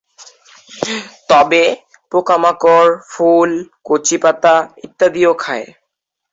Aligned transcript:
তবে 1.29 1.63
পোকামাকড়, 2.11 2.91
ফুল, 3.11 3.49
কচি 3.87 4.17
পাতা 4.23 4.55
ইত্যাদিও 4.85 5.31
খায়। 5.43 5.67